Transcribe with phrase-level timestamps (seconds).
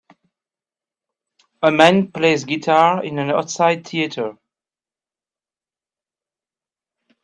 [1.61, 4.35] A man plays guitar in an outside theater.